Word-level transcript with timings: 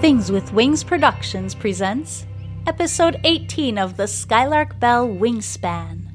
Things 0.00 0.30
with 0.30 0.52
Wings 0.52 0.84
Productions 0.84 1.56
presents 1.56 2.24
episode 2.68 3.20
18 3.24 3.76
of 3.78 3.96
the 3.96 4.06
Skylark 4.06 4.78
Bell 4.78 5.08
Wingspan. 5.08 6.12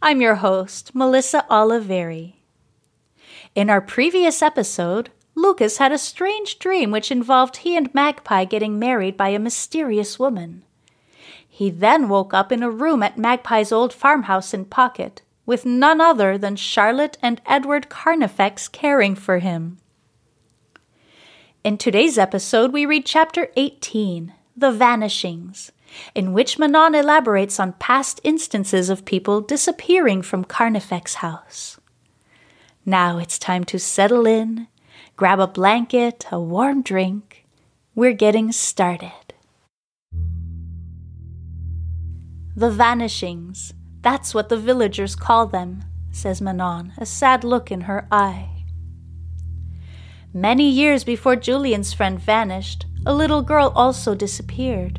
I'm 0.00 0.22
your 0.22 0.36
host, 0.36 0.94
Melissa 0.94 1.44
Oliveri. 1.50 2.36
In 3.54 3.68
our 3.68 3.82
previous 3.82 4.40
episode, 4.40 5.10
Lucas 5.34 5.76
had 5.76 5.92
a 5.92 5.98
strange 5.98 6.58
dream 6.58 6.90
which 6.90 7.10
involved 7.10 7.58
he 7.58 7.76
and 7.76 7.94
Magpie 7.94 8.46
getting 8.46 8.78
married 8.78 9.18
by 9.18 9.28
a 9.28 9.38
mysterious 9.38 10.18
woman. 10.18 10.64
He 11.46 11.68
then 11.68 12.08
woke 12.08 12.32
up 12.32 12.50
in 12.50 12.62
a 12.62 12.70
room 12.70 13.02
at 13.02 13.18
Magpie's 13.18 13.72
old 13.72 13.92
farmhouse 13.92 14.54
in 14.54 14.64
Pocket, 14.64 15.20
with 15.44 15.66
none 15.66 16.00
other 16.00 16.38
than 16.38 16.56
Charlotte 16.56 17.18
and 17.20 17.42
Edward 17.44 17.90
Carnifex 17.90 18.68
caring 18.68 19.14
for 19.14 19.38
him. 19.40 19.76
In 21.64 21.78
today's 21.78 22.18
episode, 22.18 22.72
we 22.72 22.86
read 22.86 23.06
chapter 23.06 23.46
18, 23.54 24.34
The 24.56 24.72
Vanishings, 24.72 25.70
in 26.12 26.32
which 26.32 26.58
Manon 26.58 26.96
elaborates 26.96 27.60
on 27.60 27.74
past 27.74 28.20
instances 28.24 28.90
of 28.90 29.04
people 29.04 29.40
disappearing 29.40 30.22
from 30.22 30.44
Carnifex 30.44 31.14
House. 31.16 31.78
Now 32.84 33.18
it's 33.18 33.38
time 33.38 33.62
to 33.66 33.78
settle 33.78 34.26
in, 34.26 34.66
grab 35.14 35.38
a 35.38 35.46
blanket, 35.46 36.26
a 36.32 36.40
warm 36.40 36.82
drink. 36.82 37.46
We're 37.94 38.12
getting 38.12 38.50
started. 38.50 39.12
The 42.56 42.70
Vanishings. 42.70 43.72
That's 44.00 44.34
what 44.34 44.48
the 44.48 44.58
villagers 44.58 45.14
call 45.14 45.46
them, 45.46 45.84
says 46.10 46.42
Manon, 46.42 46.92
a 46.98 47.06
sad 47.06 47.44
look 47.44 47.70
in 47.70 47.82
her 47.82 48.08
eye. 48.10 48.51
Many 50.34 50.70
years 50.70 51.04
before 51.04 51.36
Julien's 51.36 51.92
friend 51.92 52.18
vanished, 52.18 52.86
a 53.04 53.12
little 53.12 53.42
girl 53.42 53.70
also 53.74 54.14
disappeared. 54.14 54.98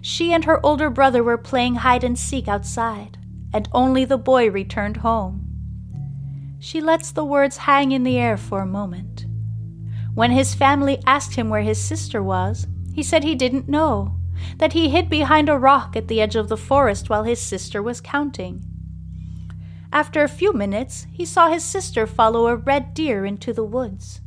She 0.00 0.32
and 0.32 0.46
her 0.46 0.64
older 0.64 0.88
brother 0.88 1.22
were 1.22 1.36
playing 1.36 1.74
hide 1.76 2.02
and 2.02 2.18
seek 2.18 2.48
outside, 2.48 3.18
and 3.52 3.68
only 3.72 4.06
the 4.06 4.16
boy 4.16 4.50
returned 4.50 4.98
home. 4.98 5.44
She 6.60 6.80
lets 6.80 7.12
the 7.12 7.26
words 7.26 7.58
hang 7.58 7.92
in 7.92 8.04
the 8.04 8.16
air 8.16 8.38
for 8.38 8.62
a 8.62 8.66
moment. 8.66 9.26
When 10.14 10.30
his 10.30 10.54
family 10.54 11.02
asked 11.04 11.34
him 11.34 11.50
where 11.50 11.60
his 11.60 11.78
sister 11.78 12.22
was, 12.22 12.66
he 12.94 13.02
said 13.02 13.24
he 13.24 13.34
didn't 13.34 13.68
know, 13.68 14.16
that 14.56 14.72
he 14.72 14.88
hid 14.88 15.10
behind 15.10 15.50
a 15.50 15.58
rock 15.58 15.94
at 15.94 16.08
the 16.08 16.22
edge 16.22 16.36
of 16.36 16.48
the 16.48 16.56
forest 16.56 17.10
while 17.10 17.24
his 17.24 17.40
sister 17.40 17.82
was 17.82 18.00
counting. 18.00 18.64
After 19.92 20.22
a 20.22 20.28
few 20.28 20.54
minutes, 20.54 21.06
he 21.12 21.26
saw 21.26 21.50
his 21.50 21.64
sister 21.64 22.06
follow 22.06 22.46
a 22.46 22.56
red 22.56 22.94
deer 22.94 23.26
into 23.26 23.52
the 23.52 23.62
woods. 23.62 24.22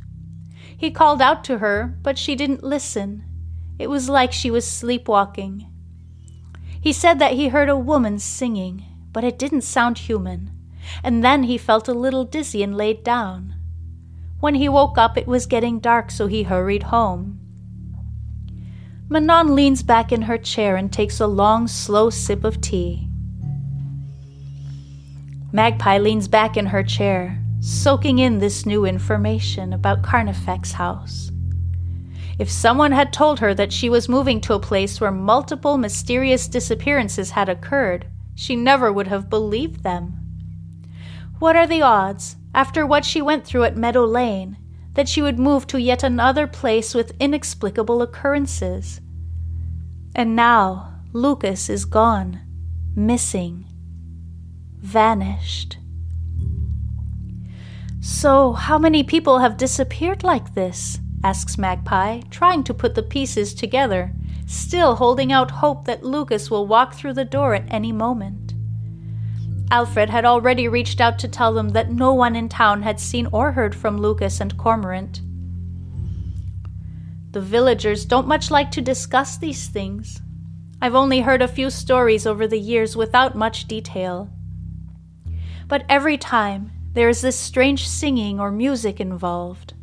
He 0.82 0.90
called 0.90 1.22
out 1.22 1.44
to 1.44 1.58
her, 1.58 1.96
but 2.02 2.18
she 2.18 2.34
didn't 2.34 2.64
listen. 2.64 3.22
It 3.78 3.88
was 3.88 4.08
like 4.08 4.32
she 4.32 4.50
was 4.50 4.66
sleepwalking. 4.66 5.70
He 6.80 6.92
said 6.92 7.20
that 7.20 7.34
he 7.34 7.50
heard 7.50 7.68
a 7.68 7.76
woman 7.76 8.18
singing, 8.18 8.84
but 9.12 9.22
it 9.22 9.38
didn't 9.38 9.60
sound 9.60 9.96
human, 9.96 10.50
and 11.04 11.22
then 11.22 11.44
he 11.44 11.56
felt 11.56 11.86
a 11.86 11.94
little 11.94 12.24
dizzy 12.24 12.64
and 12.64 12.76
laid 12.76 13.04
down. 13.04 13.54
When 14.40 14.56
he 14.56 14.68
woke 14.68 14.98
up, 14.98 15.16
it 15.16 15.28
was 15.28 15.46
getting 15.46 15.78
dark, 15.78 16.10
so 16.10 16.26
he 16.26 16.42
hurried 16.42 16.82
home. 16.82 17.38
Manon 19.08 19.54
leans 19.54 19.84
back 19.84 20.10
in 20.10 20.22
her 20.22 20.36
chair 20.36 20.74
and 20.74 20.92
takes 20.92 21.20
a 21.20 21.28
long, 21.28 21.68
slow 21.68 22.10
sip 22.10 22.42
of 22.42 22.60
tea. 22.60 23.08
Magpie 25.52 25.98
leans 25.98 26.26
back 26.26 26.56
in 26.56 26.66
her 26.66 26.82
chair, 26.82 27.41
soaking 27.62 28.18
in 28.18 28.40
this 28.40 28.66
new 28.66 28.84
information 28.84 29.72
about 29.72 30.02
Carnifex 30.02 30.72
House. 30.72 31.30
If 32.36 32.50
someone 32.50 32.90
had 32.90 33.12
told 33.12 33.38
her 33.38 33.54
that 33.54 33.72
she 33.72 33.88
was 33.88 34.08
moving 34.08 34.40
to 34.40 34.54
a 34.54 34.58
place 34.58 35.00
where 35.00 35.12
multiple 35.12 35.78
mysterious 35.78 36.48
disappearances 36.48 37.30
had 37.30 37.48
occurred, 37.48 38.08
she 38.34 38.56
never 38.56 38.92
would 38.92 39.06
have 39.06 39.30
believed 39.30 39.84
them. 39.84 40.18
What 41.38 41.54
are 41.54 41.68
the 41.68 41.82
odds, 41.82 42.34
after 42.52 42.84
what 42.84 43.04
she 43.04 43.22
went 43.22 43.44
through 43.44 43.62
at 43.62 43.76
Meadow 43.76 44.06
Lane, 44.06 44.56
that 44.94 45.08
she 45.08 45.22
would 45.22 45.38
move 45.38 45.68
to 45.68 45.80
yet 45.80 46.02
another 46.02 46.48
place 46.48 46.94
with 46.94 47.14
inexplicable 47.20 48.02
occurrences? 48.02 49.00
And 50.16 50.34
now 50.34 50.94
Lucas 51.12 51.70
is 51.70 51.84
gone, 51.84 52.40
missing, 52.96 53.66
vanished. 54.80 55.76
So, 58.04 58.52
how 58.52 58.78
many 58.78 59.04
people 59.04 59.38
have 59.38 59.56
disappeared 59.56 60.24
like 60.24 60.54
this? 60.54 60.98
asks 61.22 61.56
Magpie, 61.56 62.22
trying 62.30 62.64
to 62.64 62.74
put 62.74 62.96
the 62.96 63.02
pieces 63.04 63.54
together, 63.54 64.12
still 64.44 64.96
holding 64.96 65.30
out 65.30 65.52
hope 65.52 65.84
that 65.84 66.02
Lucas 66.02 66.50
will 66.50 66.66
walk 66.66 66.94
through 66.94 67.12
the 67.12 67.24
door 67.24 67.54
at 67.54 67.72
any 67.72 67.92
moment. 67.92 68.54
Alfred 69.70 70.10
had 70.10 70.24
already 70.24 70.66
reached 70.66 71.00
out 71.00 71.16
to 71.20 71.28
tell 71.28 71.54
them 71.54 71.68
that 71.68 71.92
no 71.92 72.12
one 72.12 72.34
in 72.34 72.48
town 72.48 72.82
had 72.82 72.98
seen 72.98 73.28
or 73.30 73.52
heard 73.52 73.72
from 73.72 73.98
Lucas 73.98 74.40
and 74.40 74.58
Cormorant. 74.58 75.20
The 77.30 77.40
villagers 77.40 78.04
don't 78.04 78.26
much 78.26 78.50
like 78.50 78.72
to 78.72 78.82
discuss 78.82 79.36
these 79.36 79.68
things. 79.68 80.20
I've 80.80 80.96
only 80.96 81.20
heard 81.20 81.40
a 81.40 81.46
few 81.46 81.70
stories 81.70 82.26
over 82.26 82.48
the 82.48 82.58
years 82.58 82.96
without 82.96 83.36
much 83.36 83.68
detail. 83.68 84.28
But 85.68 85.84
every 85.88 86.18
time, 86.18 86.72
there 86.94 87.08
is 87.08 87.22
this 87.22 87.38
strange 87.38 87.88
singing 87.88 88.38
or 88.38 88.50
music 88.50 89.00
involved. 89.00 89.74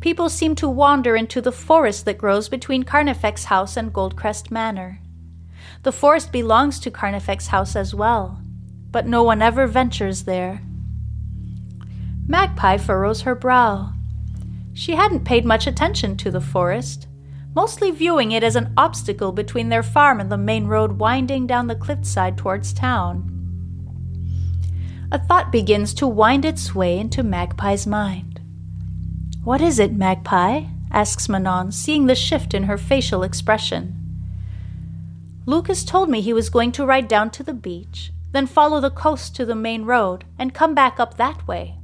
People 0.00 0.28
seem 0.28 0.54
to 0.54 0.68
wander 0.68 1.16
into 1.16 1.40
the 1.40 1.52
forest 1.52 2.04
that 2.04 2.18
grows 2.18 2.48
between 2.48 2.84
Carnifex 2.84 3.44
House 3.44 3.76
and 3.76 3.92
Goldcrest 3.92 4.50
Manor. 4.50 5.00
The 5.82 5.92
forest 5.92 6.32
belongs 6.32 6.78
to 6.80 6.90
Carnifex 6.90 7.48
House 7.48 7.74
as 7.74 7.94
well, 7.94 8.40
but 8.90 9.06
no 9.06 9.22
one 9.22 9.42
ever 9.42 9.66
ventures 9.66 10.24
there. 10.24 10.62
Magpie 12.26 12.78
furrows 12.78 13.22
her 13.22 13.34
brow. 13.34 13.92
She 14.72 14.94
hadn't 14.94 15.24
paid 15.24 15.44
much 15.44 15.66
attention 15.66 16.16
to 16.18 16.30
the 16.30 16.40
forest, 16.40 17.08
mostly 17.54 17.90
viewing 17.90 18.32
it 18.32 18.44
as 18.44 18.56
an 18.56 18.72
obstacle 18.76 19.32
between 19.32 19.68
their 19.68 19.82
farm 19.82 20.20
and 20.20 20.30
the 20.30 20.38
main 20.38 20.66
road 20.66 20.92
winding 20.92 21.46
down 21.46 21.66
the 21.66 21.74
cliffside 21.74 22.38
towards 22.38 22.72
town 22.72 23.39
a 25.12 25.18
thought 25.18 25.50
begins 25.50 25.92
to 25.94 26.06
wind 26.06 26.44
its 26.44 26.74
way 26.74 26.98
into 26.98 27.22
Magpie's 27.22 27.86
mind. 27.86 28.40
What 29.42 29.60
is 29.60 29.78
it, 29.78 29.92
Magpie? 29.92 30.64
asks 30.92 31.28
Manon, 31.28 31.72
seeing 31.72 32.06
the 32.06 32.14
shift 32.14 32.54
in 32.54 32.64
her 32.64 32.78
facial 32.78 33.22
expression. 33.22 33.96
Lucas 35.46 35.84
told 35.84 36.08
me 36.08 36.20
he 36.20 36.32
was 36.32 36.50
going 36.50 36.70
to 36.72 36.86
ride 36.86 37.08
down 37.08 37.30
to 37.30 37.42
the 37.42 37.54
beach, 37.54 38.12
then 38.32 38.46
follow 38.46 38.80
the 38.80 38.90
coast 38.90 39.34
to 39.34 39.44
the 39.44 39.54
main 39.54 39.84
road, 39.84 40.24
and 40.38 40.54
come 40.54 40.74
back 40.74 41.00
up 41.00 41.16
that 41.16 41.46
way. 41.48 41.76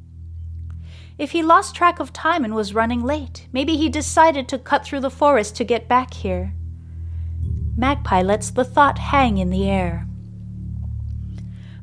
If 1.19 1.31
he 1.31 1.43
lost 1.43 1.75
track 1.75 1.99
of 1.99 2.13
time 2.13 2.45
and 2.45 2.55
was 2.55 2.75
running 2.75 3.03
late, 3.03 3.49
maybe 3.53 3.77
he 3.77 3.89
decided 3.89 4.49
to 4.49 4.59
cut 4.59 4.85
through 4.85 5.01
the 5.01 5.11
forest 5.11 5.57
to 5.57 5.65
get 5.65 5.89
back 5.89 6.15
here. 6.15 6.53
Magpie 7.77 8.23
lets 8.23 8.51
the 8.51 8.65
thought 8.65 8.99
hang 8.99 9.39
in 9.39 9.51
the 9.51 9.69
air. 9.69 10.07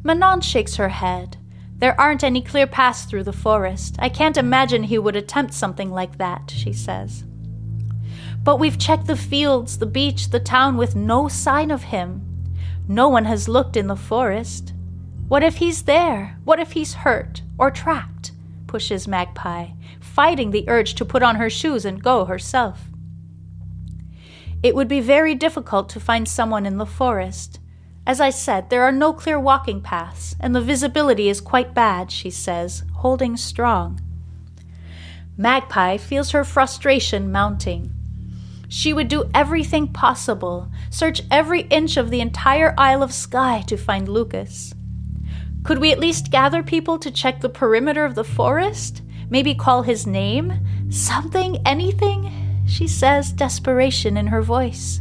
Manon 0.03 0.41
shakes 0.41 0.75
her 0.75 0.89
head. 0.89 1.37
There 1.77 1.99
aren't 1.99 2.23
any 2.23 2.41
clear 2.41 2.67
paths 2.67 3.03
through 3.03 3.23
the 3.23 3.33
forest. 3.33 3.95
I 3.99 4.09
can't 4.09 4.37
imagine 4.37 4.83
he 4.83 4.97
would 4.97 5.15
attempt 5.15 5.53
something 5.53 5.91
like 5.91 6.17
that, 6.17 6.51
she 6.53 6.73
says. 6.73 7.23
But 8.43 8.59
we've 8.59 8.77
checked 8.77 9.07
the 9.07 9.15
fields, 9.15 9.77
the 9.77 9.85
beach, 9.85 10.29
the 10.29 10.39
town 10.39 10.75
with 10.77 10.95
no 10.95 11.27
sign 11.27 11.71
of 11.71 11.83
him. 11.83 12.21
No 12.87 13.07
one 13.07 13.25
has 13.25 13.47
looked 13.47 13.77
in 13.77 13.87
the 13.87 13.95
forest. 13.95 14.73
What 15.29 15.43
if 15.43 15.57
he's 15.57 15.83
there? 15.83 16.37
What 16.43 16.59
if 16.59 16.73
he's 16.73 16.93
hurt 16.93 17.41
or 17.57 17.71
trapped? 17.71 18.31
pushes 18.67 19.07
Magpie, 19.07 19.67
fighting 20.01 20.51
the 20.51 20.67
urge 20.67 20.95
to 20.95 21.05
put 21.05 21.23
on 21.23 21.35
her 21.35 21.49
shoes 21.49 21.85
and 21.85 22.03
go 22.03 22.25
herself. 22.25 22.89
It 24.61 24.75
would 24.75 24.87
be 24.87 24.99
very 24.99 25.35
difficult 25.35 25.89
to 25.89 25.99
find 25.99 26.27
someone 26.27 26.65
in 26.65 26.77
the 26.77 26.85
forest. 26.85 27.59
As 28.05 28.19
I 28.19 28.31
said, 28.31 28.69
there 28.69 28.83
are 28.83 28.91
no 28.91 29.13
clear 29.13 29.39
walking 29.39 29.81
paths, 29.81 30.35
and 30.39 30.53
the 30.53 30.61
visibility 30.61 31.29
is 31.29 31.39
quite 31.39 31.73
bad, 31.73 32.11
she 32.11 32.29
says, 32.29 32.83
holding 32.95 33.37
strong. 33.37 34.01
Magpie 35.37 35.97
feels 35.97 36.31
her 36.31 36.43
frustration 36.43 37.31
mounting. 37.31 37.91
She 38.67 38.91
would 38.91 39.07
do 39.07 39.29
everything 39.33 39.87
possible, 39.87 40.69
search 40.89 41.21
every 41.31 41.61
inch 41.61 41.95
of 41.95 42.09
the 42.09 42.21
entire 42.21 42.73
Isle 42.77 43.03
of 43.03 43.13
Skye 43.13 43.63
to 43.67 43.77
find 43.77 44.09
Lucas. 44.09 44.73
Could 45.63 45.79
we 45.79 45.91
at 45.91 45.99
least 45.99 46.31
gather 46.31 46.61
people 46.61 46.99
to 46.99 47.09
check 47.09 47.39
the 47.39 47.49
perimeter 47.49 48.03
of 48.03 48.15
the 48.15 48.23
forest? 48.23 49.01
Maybe 49.29 49.55
call 49.55 49.83
his 49.83 50.05
name? 50.05 50.53
Something? 50.89 51.65
Anything? 51.65 52.63
She 52.67 52.87
says, 52.87 53.31
desperation 53.31 54.17
in 54.17 54.27
her 54.27 54.41
voice. 54.41 54.99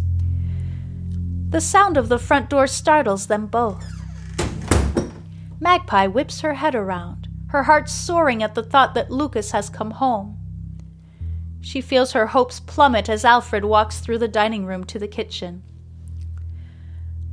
The 1.52 1.60
sound 1.60 1.98
of 1.98 2.08
the 2.08 2.18
front 2.18 2.48
door 2.48 2.66
startles 2.66 3.26
them 3.26 3.46
both. 3.46 3.84
Magpie 5.60 6.06
whips 6.06 6.40
her 6.40 6.54
head 6.54 6.74
around, 6.74 7.28
her 7.48 7.64
heart 7.64 7.90
soaring 7.90 8.42
at 8.42 8.54
the 8.54 8.62
thought 8.62 8.94
that 8.94 9.10
Lucas 9.10 9.50
has 9.50 9.68
come 9.68 9.90
home. 9.90 10.38
She 11.60 11.82
feels 11.82 12.12
her 12.12 12.28
hopes 12.28 12.58
plummet 12.58 13.10
as 13.10 13.22
Alfred 13.22 13.66
walks 13.66 14.00
through 14.00 14.16
the 14.16 14.28
dining 14.28 14.64
room 14.64 14.84
to 14.84 14.98
the 14.98 15.06
kitchen. 15.06 15.62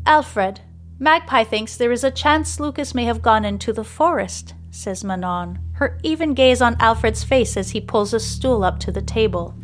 Alfred, 0.06 0.60
Magpie 1.00 1.46
thinks 1.46 1.78
there 1.78 1.94
is 1.94 2.04
a 2.04 2.12
chance 2.12 2.60
Lucas 2.60 2.94
may 2.94 3.06
have 3.06 3.22
gone 3.22 3.46
into 3.46 3.72
the 3.72 3.86
forest, 3.86 4.54
says 4.70 5.02
Manon, 5.02 5.60
her 5.76 5.98
even 6.04 6.34
gaze 6.34 6.62
on 6.62 6.76
Alfred's 6.82 7.24
face 7.24 7.56
as 7.56 7.70
he 7.70 7.80
pulls 7.80 8.14
a 8.14 8.20
stool 8.20 8.66
up 8.66 8.80
to 8.80 8.92
the 8.92 9.02
table. 9.02 9.56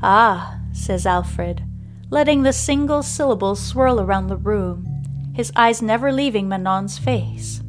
Ah, 0.00 0.60
says 0.72 1.04
Alfred, 1.04 1.64
letting 2.10 2.42
the 2.42 2.52
single 2.52 3.04
syllable 3.04 3.54
swirl 3.54 4.00
around 4.00 4.26
the 4.26 4.36
room, 4.36 4.84
his 5.32 5.52
eyes 5.54 5.80
never 5.80 6.10
leaving 6.10 6.48
Manon's 6.48 6.98
face. 6.98 7.62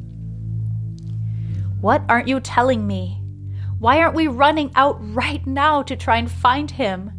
What 1.80 2.02
aren't 2.08 2.28
you 2.28 2.40
telling 2.40 2.86
me? 2.86 3.22
Why 3.78 4.00
aren't 4.00 4.16
we 4.16 4.26
running 4.26 4.72
out 4.74 4.96
right 5.00 5.46
now 5.46 5.82
to 5.82 5.96
try 5.96 6.16
and 6.16 6.30
find 6.30 6.72
him? 6.72 7.12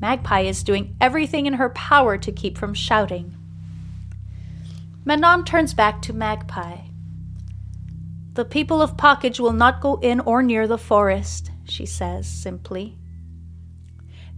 Magpie 0.00 0.42
is 0.42 0.62
doing 0.62 0.96
everything 1.00 1.46
in 1.46 1.54
her 1.54 1.70
power 1.70 2.18
to 2.18 2.32
keep 2.32 2.58
from 2.58 2.74
shouting. 2.74 3.36
Manon 5.04 5.44
turns 5.44 5.72
back 5.72 6.02
to 6.02 6.12
Magpie. 6.12 6.78
The 8.34 8.44
people 8.44 8.82
of 8.82 8.96
Pockage 8.96 9.40
will 9.40 9.52
not 9.52 9.80
go 9.80 9.98
in 10.02 10.20
or 10.20 10.42
near 10.42 10.66
the 10.66 10.78
forest, 10.78 11.50
she 11.64 11.86
says 11.86 12.26
simply. 12.26 12.98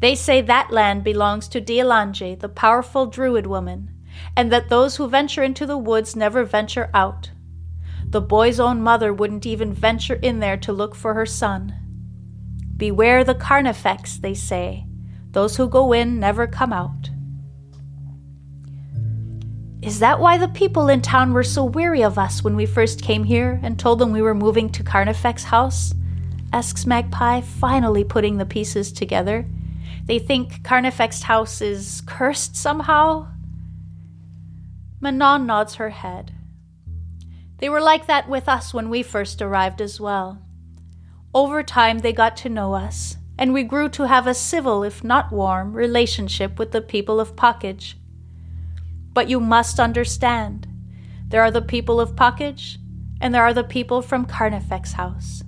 They 0.00 0.14
say 0.14 0.40
that 0.42 0.70
land 0.70 1.02
belongs 1.02 1.48
to 1.48 1.60
Dialange, 1.60 2.38
the 2.38 2.48
powerful 2.48 3.06
druid 3.06 3.46
woman, 3.46 3.90
and 4.36 4.52
that 4.52 4.68
those 4.68 4.96
who 4.96 5.08
venture 5.08 5.42
into 5.42 5.66
the 5.66 5.78
woods 5.78 6.14
never 6.14 6.44
venture 6.44 6.90
out. 6.94 7.30
The 8.04 8.20
boy's 8.20 8.60
own 8.60 8.80
mother 8.80 9.12
wouldn't 9.12 9.44
even 9.44 9.72
venture 9.72 10.14
in 10.14 10.38
there 10.38 10.56
to 10.58 10.72
look 10.72 10.94
for 10.94 11.14
her 11.14 11.26
son. 11.26 11.74
Beware 12.76 13.24
the 13.24 13.34
carnifex, 13.34 14.16
they 14.18 14.34
say. 14.34 14.86
Those 15.32 15.56
who 15.56 15.68
go 15.68 15.92
in 15.92 16.20
never 16.20 16.46
come 16.46 16.72
out. 16.72 17.10
Is 19.82 20.00
that 20.00 20.20
why 20.20 20.38
the 20.38 20.48
people 20.48 20.88
in 20.88 21.02
town 21.02 21.32
were 21.32 21.44
so 21.44 21.64
weary 21.64 22.02
of 22.02 22.18
us 22.18 22.42
when 22.42 22.56
we 22.56 22.66
first 22.66 23.02
came 23.02 23.24
here 23.24 23.60
and 23.62 23.78
told 23.78 23.98
them 23.98 24.12
we 24.12 24.22
were 24.22 24.34
moving 24.34 24.70
to 24.70 24.82
Carnifex 24.82 25.44
House? 25.44 25.92
asks 26.52 26.86
Magpie, 26.86 27.42
finally 27.42 28.04
putting 28.04 28.38
the 28.38 28.46
pieces 28.46 28.90
together. 28.90 29.46
They 30.08 30.18
think 30.18 30.64
Carnifex's 30.64 31.24
House 31.24 31.60
is 31.60 32.02
cursed 32.06 32.56
somehow? 32.56 33.28
Manon 35.02 35.44
nods 35.44 35.74
her 35.74 35.90
head. 35.90 36.32
They 37.58 37.68
were 37.68 37.80
like 37.80 38.06
that 38.06 38.26
with 38.26 38.48
us 38.48 38.72
when 38.72 38.88
we 38.88 39.02
first 39.02 39.42
arrived 39.42 39.82
as 39.82 40.00
well. 40.00 40.42
Over 41.34 41.62
time, 41.62 41.98
they 41.98 42.14
got 42.14 42.38
to 42.38 42.48
know 42.48 42.72
us, 42.72 43.18
and 43.36 43.52
we 43.52 43.62
grew 43.62 43.90
to 43.90 44.08
have 44.08 44.26
a 44.26 44.32
civil, 44.32 44.82
if 44.82 45.04
not 45.04 45.30
warm, 45.30 45.74
relationship 45.74 46.58
with 46.58 46.72
the 46.72 46.80
people 46.80 47.20
of 47.20 47.36
Pockage. 47.36 47.98
But 49.12 49.28
you 49.28 49.40
must 49.40 49.78
understand 49.78 50.66
there 51.28 51.42
are 51.42 51.50
the 51.50 51.60
people 51.60 52.00
of 52.00 52.16
Pockage, 52.16 52.78
and 53.20 53.34
there 53.34 53.44
are 53.44 53.52
the 53.52 53.62
people 53.62 54.00
from 54.00 54.24
Carnifex 54.24 54.94
House. 54.94 55.42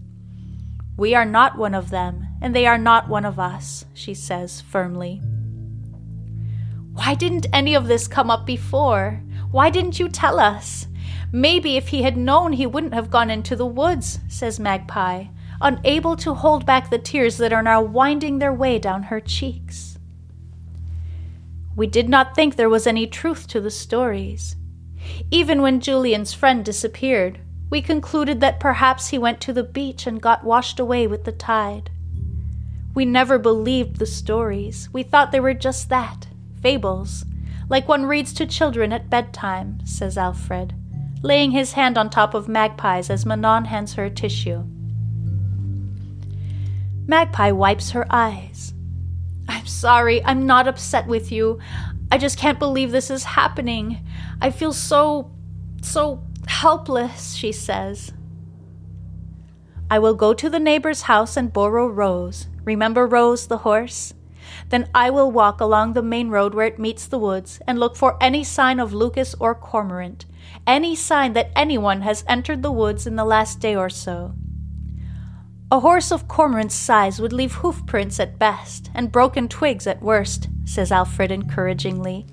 We 0.98 1.14
are 1.14 1.24
not 1.24 1.56
one 1.56 1.74
of 1.74 1.88
them, 1.88 2.26
and 2.40 2.54
they 2.54 2.66
are 2.66 2.78
not 2.78 3.08
one 3.08 3.24
of 3.24 3.38
us, 3.38 3.84
she 3.94 4.14
says 4.14 4.60
firmly. 4.60 5.20
Why 6.92 7.14
didn't 7.14 7.46
any 7.52 7.74
of 7.74 7.86
this 7.86 8.08
come 8.08 8.30
up 8.30 8.46
before? 8.46 9.22
Why 9.50 9.70
didn't 9.70 9.98
you 9.98 10.08
tell 10.08 10.38
us? 10.38 10.86
Maybe 11.32 11.76
if 11.76 11.88
he 11.88 12.02
had 12.02 12.16
known, 12.16 12.52
he 12.52 12.66
wouldn't 12.66 12.94
have 12.94 13.10
gone 13.10 13.30
into 13.30 13.54
the 13.54 13.66
woods, 13.66 14.18
says 14.28 14.58
Magpie, 14.58 15.26
unable 15.60 16.16
to 16.16 16.34
hold 16.34 16.66
back 16.66 16.90
the 16.90 16.98
tears 16.98 17.36
that 17.36 17.52
are 17.52 17.62
now 17.62 17.82
winding 17.82 18.38
their 18.38 18.52
way 18.52 18.78
down 18.78 19.04
her 19.04 19.20
cheeks. 19.20 19.98
We 21.76 21.86
did 21.86 22.08
not 22.08 22.34
think 22.34 22.56
there 22.56 22.68
was 22.68 22.86
any 22.86 23.06
truth 23.06 23.46
to 23.48 23.60
the 23.60 23.70
stories. 23.70 24.56
Even 25.30 25.62
when 25.62 25.80
Julien's 25.80 26.34
friend 26.34 26.64
disappeared, 26.64 27.38
we 27.70 27.80
concluded 27.80 28.40
that 28.40 28.60
perhaps 28.60 29.08
he 29.08 29.18
went 29.18 29.40
to 29.42 29.52
the 29.52 29.62
beach 29.62 30.06
and 30.06 30.20
got 30.20 30.44
washed 30.44 30.80
away 30.80 31.06
with 31.06 31.24
the 31.24 31.32
tide. 31.32 31.90
We 32.94 33.04
never 33.04 33.38
believed 33.38 33.96
the 33.96 34.06
stories. 34.06 34.88
We 34.92 35.02
thought 35.02 35.32
they 35.32 35.40
were 35.40 35.54
just 35.54 35.88
that 35.88 36.26
fables, 36.60 37.24
like 37.68 37.88
one 37.88 38.04
reads 38.06 38.32
to 38.34 38.46
children 38.46 38.92
at 38.92 39.08
bedtime, 39.08 39.78
says 39.84 40.18
Alfred 40.18 40.74
laying 41.22 41.50
his 41.50 41.72
hand 41.72 41.98
on 41.98 42.08
top 42.08 42.34
of 42.34 42.48
Magpie's 42.48 43.10
as 43.10 43.26
Manon 43.26 43.66
hands 43.66 43.94
her 43.94 44.08
tissue. 44.08 44.64
Magpie 47.06 47.50
wipes 47.50 47.90
her 47.90 48.06
eyes. 48.10 48.72
I'm 49.48 49.66
sorry, 49.66 50.24
I'm 50.24 50.46
not 50.46 50.68
upset 50.68 51.06
with 51.06 51.32
you. 51.32 51.58
I 52.12 52.18
just 52.18 52.38
can't 52.38 52.58
believe 52.58 52.90
this 52.90 53.10
is 53.10 53.24
happening. 53.24 54.04
I 54.40 54.50
feel 54.50 54.72
so, 54.72 55.30
so 55.82 56.22
helpless, 56.46 57.34
she 57.34 57.52
says. 57.52 58.12
I 59.90 59.98
will 59.98 60.14
go 60.14 60.32
to 60.32 60.48
the 60.48 60.60
neighbor's 60.60 61.02
house 61.02 61.36
and 61.36 61.52
borrow 61.52 61.88
Rose. 61.88 62.46
Remember 62.64 63.06
Rose, 63.06 63.48
the 63.48 63.58
horse? 63.58 64.14
Then 64.68 64.88
I 64.94 65.10
will 65.10 65.30
walk 65.30 65.60
along 65.60 65.92
the 65.92 66.02
main 66.02 66.30
road 66.30 66.54
where 66.54 66.66
it 66.66 66.78
meets 66.78 67.06
the 67.06 67.18
woods 67.18 67.60
and 67.66 67.78
look 67.78 67.96
for 67.96 68.16
any 68.20 68.44
sign 68.44 68.78
of 68.78 68.94
Lucas 68.94 69.34
or 69.40 69.54
Cormorant 69.54 70.24
any 70.66 70.94
sign 70.94 71.32
that 71.34 71.50
anyone 71.56 72.02
has 72.02 72.24
entered 72.28 72.62
the 72.62 72.72
woods 72.72 73.06
in 73.06 73.16
the 73.16 73.24
last 73.24 73.60
day 73.60 73.74
or 73.74 73.88
so. 73.90 74.34
A 75.72 75.80
horse 75.80 76.10
of 76.10 76.26
cormorant's 76.26 76.74
size 76.74 77.20
would 77.20 77.32
leave 77.32 77.54
hoof 77.54 77.86
prints 77.86 78.18
at 78.18 78.38
best 78.38 78.90
and 78.94 79.12
broken 79.12 79.48
twigs 79.48 79.86
at 79.86 80.02
worst, 80.02 80.48
says 80.64 80.90
Alfred 80.90 81.30
encouragingly. 81.30 82.26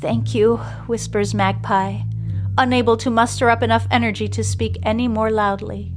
Thank 0.00 0.34
you, 0.34 0.56
whispers 0.86 1.34
Magpie, 1.34 2.00
unable 2.58 2.96
to 2.98 3.10
muster 3.10 3.50
up 3.50 3.62
enough 3.62 3.86
energy 3.90 4.28
to 4.28 4.44
speak 4.44 4.78
any 4.84 5.08
more 5.08 5.30
loudly. 5.30 5.94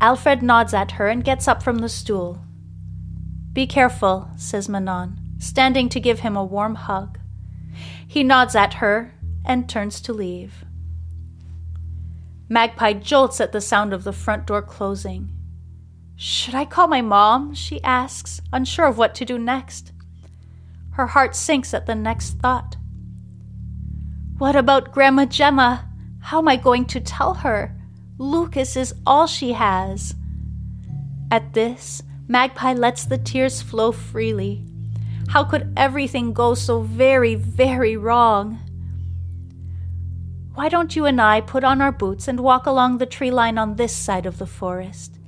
Alfred 0.00 0.42
nods 0.42 0.74
at 0.74 0.92
her 0.92 1.08
and 1.08 1.24
gets 1.24 1.48
up 1.48 1.62
from 1.62 1.78
the 1.78 1.88
stool. 1.88 2.42
Be 3.52 3.66
careful, 3.66 4.30
says 4.36 4.68
Manon, 4.68 5.18
standing 5.38 5.88
to 5.88 6.00
give 6.00 6.20
him 6.20 6.36
a 6.36 6.44
warm 6.44 6.74
hug. 6.74 7.18
He 8.06 8.22
nods 8.22 8.54
at 8.54 8.74
her, 8.74 9.14
and 9.44 9.68
turns 9.68 10.00
to 10.02 10.12
leave. 10.12 10.64
Magpie 12.48 12.92
jolts 12.94 13.40
at 13.40 13.52
the 13.52 13.60
sound 13.60 13.92
of 13.92 14.04
the 14.04 14.12
front 14.12 14.46
door 14.46 14.62
closing. 14.62 15.30
Should 16.16 16.54
I 16.54 16.64
call 16.64 16.88
my 16.88 17.02
mom? 17.02 17.54
she 17.54 17.82
asks, 17.82 18.40
unsure 18.52 18.86
of 18.86 18.98
what 18.98 19.14
to 19.16 19.24
do 19.24 19.38
next. 19.38 19.92
Her 20.92 21.06
heart 21.08 21.36
sinks 21.36 21.74
at 21.74 21.86
the 21.86 21.94
next 21.94 22.38
thought. 22.38 22.76
What 24.38 24.56
about 24.56 24.92
Grandma 24.92 25.26
Gemma? 25.26 25.88
How 26.20 26.38
am 26.38 26.48
I 26.48 26.56
going 26.56 26.86
to 26.86 27.00
tell 27.00 27.34
her? 27.34 27.75
Lucas 28.18 28.76
is 28.76 28.94
all 29.06 29.26
she 29.26 29.52
has. 29.52 30.14
At 31.30 31.52
this, 31.52 32.02
Magpie 32.26 32.72
lets 32.72 33.04
the 33.04 33.18
tears 33.18 33.60
flow 33.60 33.92
freely. 33.92 34.64
How 35.28 35.44
could 35.44 35.72
everything 35.76 36.32
go 36.32 36.54
so 36.54 36.80
very, 36.80 37.34
very 37.34 37.94
wrong? 37.96 38.60
Why 40.54 40.70
don't 40.70 40.96
you 40.96 41.04
and 41.04 41.20
I 41.20 41.42
put 41.42 41.62
on 41.62 41.82
our 41.82 41.92
boots 41.92 42.26
and 42.26 42.40
walk 42.40 42.64
along 42.64 42.96
the 42.96 43.04
tree 43.06 43.30
line 43.30 43.58
on 43.58 43.76
this 43.76 43.94
side 43.94 44.24
of 44.24 44.38
the 44.38 44.46
forest? 44.46 45.18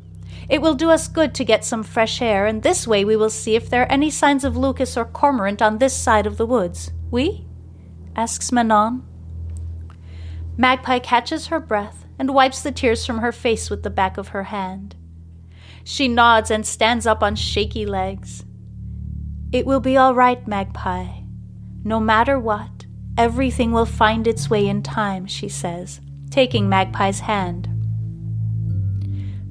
It 0.49 0.62
will 0.62 0.75
do 0.75 0.88
us 0.88 1.09
good 1.09 1.35
to 1.35 1.45
get 1.45 1.66
some 1.66 1.83
fresh 1.83 2.23
air, 2.23 2.47
and 2.47 2.62
this 2.62 2.87
way 2.87 3.04
we 3.04 3.16
will 3.16 3.28
see 3.28 3.54
if 3.54 3.68
there 3.68 3.83
are 3.83 3.92
any 3.92 4.09
signs 4.09 4.45
of 4.45 4.57
Lucas 4.57 4.97
or 4.97 5.04
Cormorant 5.04 5.61
on 5.61 5.76
this 5.76 5.95
side 5.95 6.26
of 6.26 6.38
the 6.38 6.47
woods. 6.47 6.90
We? 7.11 7.45
asks 8.16 8.50
Manon. 8.50 9.02
Magpie 10.57 11.00
catches 11.00 11.49
her 11.49 11.61
breath 11.61 12.07
and 12.19 12.35
wipes 12.35 12.63
the 12.63 12.73
tears 12.73 13.07
from 13.07 13.19
her 13.19 13.33
face 13.33 13.71
with 13.71 13.83
the 13.83 13.91
back 13.91 14.19
of 14.19 14.29
her 14.29 14.45
hand. 14.45 14.97
She 15.85 16.09
nods 16.09 16.51
and 16.51 16.67
stands 16.67 17.07
up 17.07 17.23
on 17.23 17.37
shaky 17.37 17.87
legs. 17.87 18.45
It 19.53 19.65
will 19.67 19.81
be 19.81 19.97
all 19.97 20.15
right, 20.15 20.47
Magpie. 20.47 21.23
No 21.85 22.01
matter 22.01 22.39
what, 22.39 22.79
Everything 23.19 23.73
will 23.73 23.85
find 23.85 24.29
its 24.29 24.49
way 24.49 24.69
in 24.69 24.81
time, 24.81 25.27
she 25.27 25.49
says, 25.49 26.01
taking 26.31 26.69
Magpie's 26.69 27.19
hand. 27.19 27.69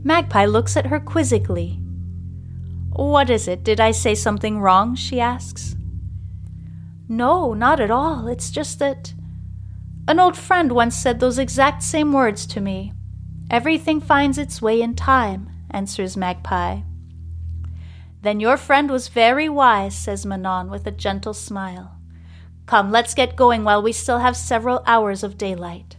Magpie 0.06 0.46
looks 0.46 0.78
at 0.78 0.86
her 0.86 1.02
quizzically. 1.02 1.82
What 2.94 3.30
is 3.30 3.46
it? 3.50 3.66
Did 3.66 3.82
I 3.82 3.92
say 3.92 4.16
something 4.16 4.62
wrong? 4.62 4.96
she 4.96 5.20
asks. 5.20 5.76
No, 7.10 7.54
not 7.54 7.82
at 7.82 7.92
all. 7.92 8.30
It's 8.30 8.50
just 8.50 8.80
that. 8.80 9.14
An 10.08 10.20
old 10.20 10.38
friend 10.38 10.72
once 10.72 10.96
said 10.96 11.20
those 11.20 11.38
exact 11.38 11.84
same 11.84 12.14
words 12.14 12.46
to 12.48 12.62
me. 12.62 12.94
Everything 13.52 14.00
finds 14.00 14.38
its 14.38 14.62
way 14.62 14.82
in 14.82 14.96
time, 14.96 15.50
answers 15.70 16.16
Magpie. 16.16 16.80
Then 18.22 18.40
your 18.40 18.56
friend 18.56 18.90
was 18.90 19.10
very 19.10 19.50
wise, 19.50 19.96
says 19.96 20.26
Manon 20.26 20.70
with 20.70 20.88
a 20.88 20.92
gentle 20.92 21.34
smile. 21.34 21.98
Come, 22.66 22.90
let's 22.90 23.14
get 23.14 23.36
going 23.36 23.64
while 23.64 23.82
we 23.82 23.92
still 23.92 24.20
have 24.20 24.36
several 24.36 24.82
hours 24.86 25.24
of 25.24 25.38
daylight. 25.38 25.98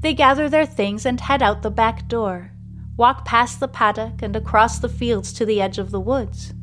They 0.00 0.14
gather 0.14 0.48
their 0.48 0.66
things 0.66 1.04
and 1.04 1.20
head 1.20 1.42
out 1.42 1.62
the 1.62 1.70
back 1.70 2.08
door, 2.08 2.52
walk 2.96 3.24
past 3.24 3.60
the 3.60 3.68
paddock 3.68 4.22
and 4.22 4.34
across 4.34 4.78
the 4.78 4.88
fields 4.88 5.32
to 5.34 5.44
the 5.44 5.60
edge 5.60 5.78
of 5.78 5.90
the 5.90 6.00
woods. 6.00 6.54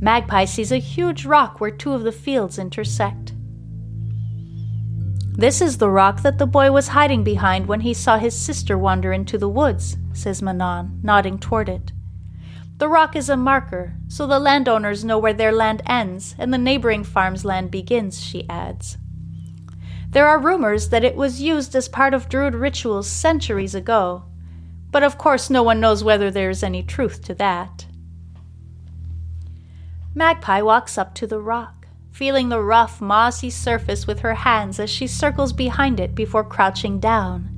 Magpie 0.00 0.44
sees 0.44 0.72
a 0.72 0.78
huge 0.78 1.24
rock 1.24 1.60
where 1.60 1.70
two 1.70 1.92
of 1.92 2.02
the 2.02 2.12
fields 2.12 2.58
intersect. 2.58 3.33
This 5.36 5.60
is 5.60 5.78
the 5.78 5.90
rock 5.90 6.22
that 6.22 6.38
the 6.38 6.46
boy 6.46 6.70
was 6.70 6.88
hiding 6.88 7.24
behind 7.24 7.66
when 7.66 7.80
he 7.80 7.92
saw 7.92 8.18
his 8.18 8.38
sister 8.38 8.78
wander 8.78 9.12
into 9.12 9.36
the 9.36 9.48
woods, 9.48 9.96
says 10.12 10.40
Manon, 10.40 11.00
nodding 11.02 11.38
toward 11.38 11.68
it. 11.68 11.90
The 12.76 12.88
rock 12.88 13.16
is 13.16 13.28
a 13.28 13.36
marker, 13.36 13.96
so 14.06 14.28
the 14.28 14.38
landowners 14.38 15.04
know 15.04 15.18
where 15.18 15.32
their 15.32 15.50
land 15.50 15.82
ends 15.86 16.36
and 16.38 16.54
the 16.54 16.58
neighboring 16.58 17.02
farm's 17.02 17.44
land 17.44 17.72
begins, 17.72 18.22
she 18.22 18.48
adds. 18.48 18.96
There 20.08 20.28
are 20.28 20.38
rumors 20.38 20.90
that 20.90 21.02
it 21.02 21.16
was 21.16 21.42
used 21.42 21.74
as 21.74 21.88
part 21.88 22.14
of 22.14 22.28
Druid 22.28 22.54
rituals 22.54 23.08
centuries 23.08 23.74
ago, 23.74 24.26
but 24.92 25.02
of 25.02 25.18
course 25.18 25.50
no 25.50 25.64
one 25.64 25.80
knows 25.80 26.04
whether 26.04 26.30
there 26.30 26.50
is 26.50 26.62
any 26.62 26.84
truth 26.84 27.22
to 27.22 27.34
that. 27.34 27.86
Magpie 30.14 30.62
walks 30.62 30.96
up 30.96 31.12
to 31.16 31.26
the 31.26 31.40
rock, 31.40 31.83
feeling 32.14 32.48
the 32.48 32.60
rough, 32.60 33.00
mossy 33.00 33.50
surface 33.50 34.06
with 34.06 34.20
her 34.20 34.34
hands 34.34 34.78
as 34.78 34.88
she 34.88 35.04
circles 35.04 35.52
behind 35.52 35.98
it 35.98 36.14
before 36.14 36.44
crouching 36.44 37.00
down, 37.00 37.50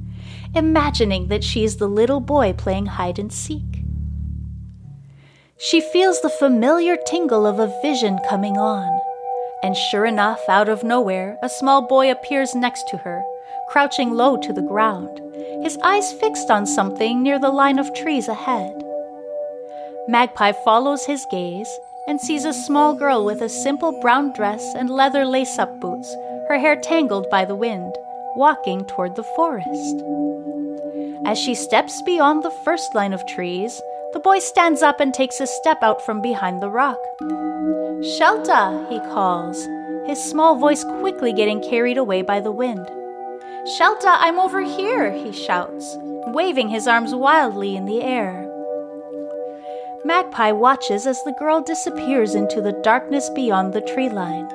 imagining 0.54 1.28
that 1.28 1.44
she 1.44 1.62
is 1.62 1.76
the 1.76 1.86
little 1.86 2.20
boy 2.20 2.54
playing 2.54 2.86
hide 2.86 3.18
and 3.18 3.30
seek. 3.30 3.84
She 5.58 5.82
feels 5.82 6.22
the 6.22 6.30
familiar 6.30 6.96
tingle 6.96 7.46
of 7.46 7.58
a 7.58 7.72
vision 7.82 8.18
coming 8.26 8.56
on, 8.56 8.98
and 9.62 9.76
sure 9.76 10.06
enough, 10.06 10.40
out 10.48 10.70
of 10.70 10.82
nowhere, 10.82 11.36
a 11.42 11.50
small 11.50 11.82
boy 11.82 12.10
appears 12.10 12.54
next 12.54 12.88
to 12.88 12.96
her, 12.96 13.22
crouching 13.68 14.14
low 14.14 14.38
to 14.38 14.54
the 14.54 14.62
ground, 14.62 15.20
his 15.62 15.76
eyes 15.82 16.14
fixed 16.14 16.50
on 16.50 16.64
something 16.64 17.22
near 17.22 17.38
the 17.38 17.50
line 17.50 17.78
of 17.78 17.92
trees 17.92 18.26
ahead. 18.26 18.82
Magpie 20.08 20.52
follows 20.52 21.04
his 21.04 21.26
gaze 21.30 21.68
and 22.06 22.20
sees 22.20 22.44
a 22.44 22.52
small 22.52 22.94
girl 22.94 23.25
with 23.25 23.42
a 23.42 23.48
simple 23.48 24.00
brown 24.00 24.32
dress 24.32 24.75
and 24.75 24.88
leather 24.90 25.25
lace 25.25 25.58
up 25.58 25.80
boots, 25.80 26.14
her 26.48 26.58
hair 26.58 26.76
tangled 26.76 27.28
by 27.30 27.44
the 27.44 27.56
wind, 27.56 27.94
walking 28.36 28.84
toward 28.84 29.16
the 29.16 29.22
forest. 29.22 30.02
As 31.25 31.38
she 31.38 31.54
steps 31.54 32.02
beyond 32.02 32.42
the 32.42 32.56
first 32.64 32.94
line 32.94 33.12
of 33.12 33.26
trees, 33.26 33.80
the 34.12 34.20
boy 34.20 34.38
stands 34.38 34.82
up 34.82 35.00
and 35.00 35.12
takes 35.12 35.40
a 35.40 35.46
step 35.46 35.82
out 35.82 36.00
from 36.00 36.22
behind 36.22 36.62
the 36.62 36.70
rock. 36.70 36.98
Shelta, 37.20 38.88
he 38.88 38.98
calls, 39.12 39.66
his 40.06 40.22
small 40.22 40.56
voice 40.56 40.84
quickly 41.00 41.32
getting 41.32 41.60
carried 41.60 41.98
away 41.98 42.22
by 42.22 42.40
the 42.40 42.52
wind. 42.52 42.86
Shelta, 43.76 44.16
I'm 44.20 44.38
over 44.38 44.62
here, 44.62 45.10
he 45.10 45.32
shouts, 45.32 45.96
waving 46.28 46.68
his 46.68 46.86
arms 46.86 47.14
wildly 47.14 47.76
in 47.76 47.84
the 47.86 48.02
air. 48.02 48.45
Magpie 50.06 50.52
watches 50.52 51.04
as 51.04 51.20
the 51.25 51.32
girl 51.32 51.60
disappears 51.60 52.36
into 52.36 52.60
the 52.60 52.80
darkness 52.84 53.28
beyond 53.30 53.72
the 53.72 53.80
tree 53.80 54.08
line. 54.08 54.46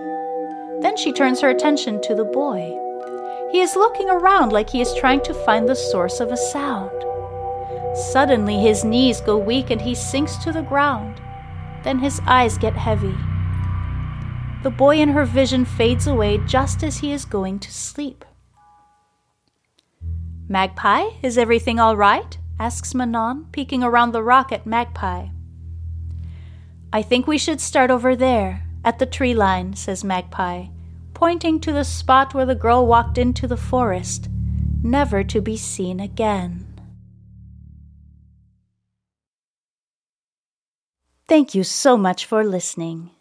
Then 0.80 0.96
she 0.96 1.12
turns 1.12 1.42
her 1.42 1.50
attention 1.50 2.02
to 2.04 2.16
the 2.16 2.24
boy. 2.24 2.72
He 3.52 3.60
is 3.60 3.76
looking 3.76 4.10
around 4.10 4.54
like 4.54 4.70
he 4.70 4.80
is 4.80 4.94
trying 4.94 5.20
to 5.24 5.34
find 5.34 5.68
the 5.68 5.76
source 5.76 6.22
of 6.22 6.32
a 6.32 6.38
sound. 6.38 6.98
Suddenly, 8.14 8.60
his 8.60 8.86
knees 8.86 9.20
go 9.20 9.38
weak 9.38 9.72
and 9.72 9.82
he 9.82 9.94
sinks 9.94 10.38
to 10.38 10.54
the 10.54 10.62
ground. 10.62 11.20
Then 11.84 12.00
his 12.00 12.22
eyes 12.26 12.58
get 12.58 12.78
heavy. 12.78 13.18
The 14.64 14.72
boy 14.72 15.00
in 15.00 15.10
her 15.10 15.26
vision 15.26 15.66
fades 15.66 16.08
away 16.08 16.38
just 16.48 16.82
as 16.82 17.00
he 17.00 17.12
is 17.12 17.26
going 17.26 17.60
to 17.60 17.74
sleep. 17.74 18.24
Magpie, 20.48 21.10
is 21.22 21.38
everything 21.38 21.78
all 21.78 21.98
right? 21.98 22.38
asks 22.58 22.96
Manon, 22.96 23.48
peeking 23.52 23.84
around 23.84 24.14
the 24.14 24.24
rock 24.24 24.54
at 24.54 24.66
Magpie. 24.66 25.28
I 26.94 27.02
think 27.02 27.26
we 27.26 27.38
should 27.38 27.62
start 27.62 27.90
over 27.90 28.18
there, 28.18 28.64
at 28.84 29.00
the 29.00 29.06
tree 29.06 29.34
line, 29.34 29.76
says 29.76 30.04
Magpie, 30.04 30.66
pointing 31.14 31.62
to 31.62 31.72
the 31.72 31.86
spot 31.86 32.34
where 32.34 32.46
the 32.46 32.54
girl 32.54 32.86
walked 32.86 33.18
into 33.18 33.48
the 33.48 33.56
forest, 33.56 34.28
never 34.84 35.24
to 35.24 35.40
be 35.40 35.56
seen 35.56 36.02
again. 36.02 36.68
Thank 41.30 41.56
you 41.56 41.64
so 41.64 41.96
much 41.96 42.26
for 42.26 42.44
listening. 42.44 43.12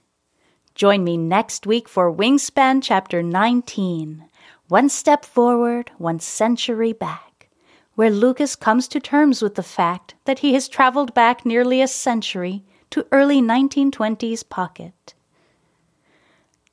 Join 0.74 1.04
me 1.04 1.16
next 1.16 1.64
week 1.64 1.88
for 1.88 2.12
Wingspan 2.12 2.82
Chapter 2.82 3.22
19 3.22 4.24
One 4.66 4.88
Step 4.88 5.24
Forward, 5.24 5.92
One 5.96 6.18
Century 6.18 6.92
Back, 6.92 7.48
where 7.94 8.10
Lucas 8.10 8.56
comes 8.56 8.88
to 8.88 8.98
terms 8.98 9.42
with 9.42 9.54
the 9.54 9.62
fact 9.62 10.16
that 10.24 10.40
he 10.40 10.54
has 10.54 10.66
traveled 10.66 11.14
back 11.14 11.46
nearly 11.46 11.80
a 11.80 11.86
century 11.86 12.64
to 12.90 13.06
early 13.12 13.40
1920s 13.40 14.48
Pocket. 14.48 15.14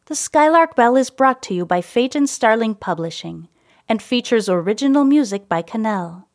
The 0.08 0.16
Skylark 0.16 0.76
Bell 0.76 0.96
is 0.96 1.12
brought 1.12 1.44
to 1.44 1.54
you 1.54 1.66
by 1.66 1.82
Phaeton 1.82 2.26
Starling 2.26 2.74
Publishing 2.74 3.50
and 3.88 4.02
features 4.02 4.50
original 4.50 5.04
music 5.04 5.48
by 5.48 5.62
Cannelle. 5.62 6.26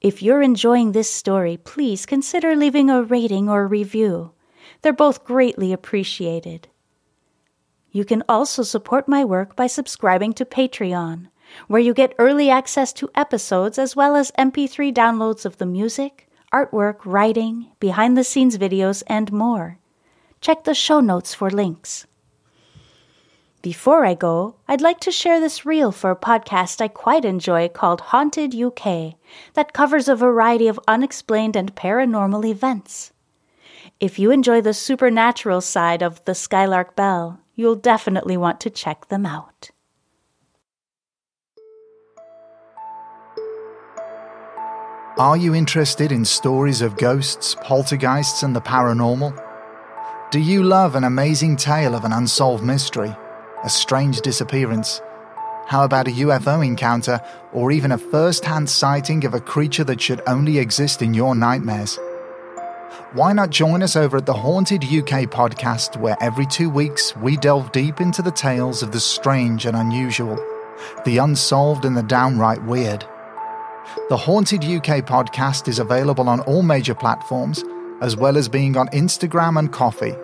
If 0.00 0.22
you're 0.22 0.40
enjoying 0.40 0.92
this 0.92 1.12
story, 1.12 1.56
please 1.56 2.06
consider 2.06 2.56
leaving 2.56 2.88
a 2.88 3.02
rating 3.02 3.50
or 3.50 3.66
review. 3.66 4.32
They're 4.80 4.92
both 4.92 5.24
greatly 5.24 5.72
appreciated. 5.72 6.68
You 7.90 8.04
can 8.04 8.22
also 8.28 8.62
support 8.62 9.08
my 9.08 9.24
work 9.24 9.56
by 9.56 9.66
subscribing 9.66 10.32
to 10.34 10.44
Patreon, 10.44 11.26
where 11.66 11.80
you 11.80 11.92
get 11.92 12.14
early 12.18 12.48
access 12.48 12.92
to 12.94 13.10
episodes 13.14 13.78
as 13.78 13.96
well 13.96 14.14
as 14.14 14.30
MP3 14.38 14.94
downloads 14.94 15.44
of 15.44 15.58
the 15.58 15.66
music, 15.66 16.27
artwork, 16.52 16.98
writing, 17.04 17.72
behind 17.80 18.16
the 18.16 18.24
scenes 18.24 18.58
videos, 18.58 19.02
and 19.06 19.32
more. 19.32 19.78
Check 20.40 20.64
the 20.64 20.74
show 20.74 21.00
notes 21.00 21.34
for 21.34 21.50
links. 21.50 22.06
Before 23.60 24.06
I 24.06 24.14
go, 24.14 24.54
I'd 24.68 24.80
like 24.80 25.00
to 25.00 25.10
share 25.10 25.40
this 25.40 25.66
reel 25.66 25.90
for 25.90 26.10
a 26.12 26.16
podcast 26.16 26.80
I 26.80 26.86
quite 26.86 27.24
enjoy 27.24 27.68
called 27.68 28.00
Haunted 28.00 28.54
UK 28.54 29.14
that 29.54 29.72
covers 29.72 30.08
a 30.08 30.14
variety 30.14 30.68
of 30.68 30.78
unexplained 30.86 31.56
and 31.56 31.74
paranormal 31.74 32.48
events. 32.48 33.12
If 33.98 34.18
you 34.18 34.30
enjoy 34.30 34.60
the 34.60 34.74
supernatural 34.74 35.60
side 35.60 36.02
of 36.02 36.24
the 36.24 36.36
Skylark 36.36 36.94
Bell, 36.94 37.40
you'll 37.56 37.74
definitely 37.74 38.36
want 38.36 38.60
to 38.60 38.70
check 38.70 39.08
them 39.08 39.26
out. 39.26 39.70
Are 45.18 45.36
you 45.36 45.52
interested 45.52 46.12
in 46.12 46.24
stories 46.24 46.80
of 46.80 46.96
ghosts, 46.96 47.56
poltergeists, 47.62 48.44
and 48.44 48.54
the 48.54 48.60
paranormal? 48.60 49.36
Do 50.30 50.38
you 50.38 50.62
love 50.62 50.94
an 50.94 51.02
amazing 51.02 51.56
tale 51.56 51.96
of 51.96 52.04
an 52.04 52.12
unsolved 52.12 52.62
mystery, 52.62 53.12
a 53.64 53.68
strange 53.68 54.20
disappearance? 54.20 55.02
How 55.66 55.82
about 55.82 56.06
a 56.06 56.12
UFO 56.12 56.64
encounter 56.64 57.20
or 57.52 57.72
even 57.72 57.90
a 57.90 57.98
first 57.98 58.44
hand 58.44 58.70
sighting 58.70 59.24
of 59.24 59.34
a 59.34 59.40
creature 59.40 59.82
that 59.82 60.00
should 60.00 60.22
only 60.28 60.58
exist 60.58 61.02
in 61.02 61.14
your 61.14 61.34
nightmares? 61.34 61.98
Why 63.12 63.32
not 63.32 63.50
join 63.50 63.82
us 63.82 63.96
over 63.96 64.18
at 64.18 64.26
the 64.26 64.34
Haunted 64.34 64.84
UK 64.84 65.26
podcast, 65.28 65.96
where 65.96 66.16
every 66.20 66.46
two 66.46 66.70
weeks 66.70 67.16
we 67.16 67.36
delve 67.36 67.72
deep 67.72 68.00
into 68.00 68.22
the 68.22 68.30
tales 68.30 68.84
of 68.84 68.92
the 68.92 69.00
strange 69.00 69.66
and 69.66 69.76
unusual, 69.76 70.38
the 71.04 71.18
unsolved 71.18 71.84
and 71.84 71.96
the 71.96 72.04
downright 72.04 72.62
weird? 72.62 73.04
The 74.08 74.16
Haunted 74.16 74.64
UK 74.64 75.04
podcast 75.04 75.68
is 75.68 75.78
available 75.78 76.28
on 76.28 76.40
all 76.40 76.62
major 76.62 76.94
platforms, 76.94 77.64
as 78.00 78.16
well 78.16 78.36
as 78.36 78.48
being 78.48 78.76
on 78.76 78.88
Instagram 78.88 79.58
and 79.58 79.72
Ko-fi. 79.72 80.16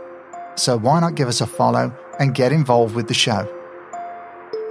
So 0.56 0.78
why 0.78 1.00
not 1.00 1.14
give 1.14 1.28
us 1.28 1.40
a 1.40 1.46
follow 1.46 1.94
and 2.18 2.34
get 2.34 2.52
involved 2.52 2.94
with 2.94 3.08
the 3.08 3.14
show? 3.14 3.46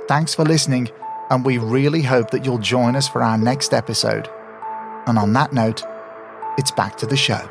Thanks 0.08 0.34
for 0.34 0.44
listening, 0.46 0.90
and 1.30 1.46
we 1.46 1.58
really 1.58 2.02
hope 2.02 2.32
that 2.32 2.46
you'll 2.46 2.58
join 2.58 2.96
us 2.96 3.08
for 3.08 3.22
our 3.22 3.38
next 3.38 3.74
episode. 3.74 4.30
And 5.06 5.18
on 5.20 5.34
that 5.34 5.54
note, 5.54 5.84
it's 6.58 6.72
back 6.72 6.98
to 6.98 7.06
the 7.06 7.18
show. 7.18 7.48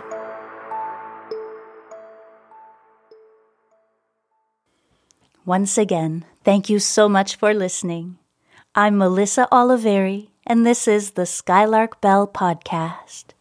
Once 5.45 5.77
again, 5.77 6.25
thank 6.45 6.71
you 6.71 6.79
so 6.79 7.09
much 7.09 7.37
for 7.37 7.53
listening. 7.53 8.17
I'm 8.75 8.97
Melissa 8.97 9.49
Oliveri 9.53 10.29
and 10.47 10.67
this 10.67 10.89
is 10.89 11.13
the 11.13 11.27
Skylark 11.27 12.01
Bell 12.01 12.27
Podcast. 12.27 13.35